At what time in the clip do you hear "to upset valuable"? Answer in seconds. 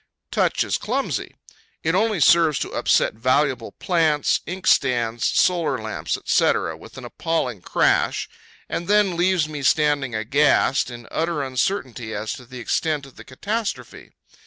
2.57-3.73